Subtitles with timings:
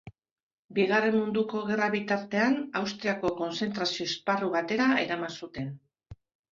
[0.77, 5.75] Bigarren Mundu Gerra bitartean, Austriako kontzentrazio-esparru batera eraman zuten.